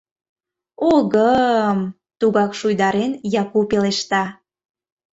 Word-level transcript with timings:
—Огы-ы-ым,— 0.93 1.79
тугак 2.19 2.51
шуйдарен, 2.59 3.11
Яку 3.41 3.59
пелешта. 3.69 4.23